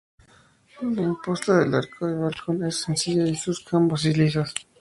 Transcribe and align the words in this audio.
La 0.95 1.03
imposta 1.03 1.59
del 1.59 1.75
arco 1.75 2.07
del 2.07 2.17
balcón 2.17 2.63
es 2.65 2.77
sencilla 2.77 3.23
y 3.27 3.35
sus 3.35 3.63
jambas 3.63 4.03
lisas. 4.05 4.51